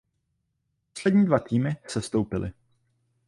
[0.93, 2.51] Poslední dva týmy sestoupily.